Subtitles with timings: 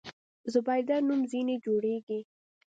[0.53, 2.19] زبیده نوم ځنې جوړېږي.